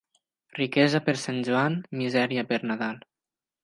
[0.59, 3.03] Riquesa per Sant Joan, misèria per Nadal.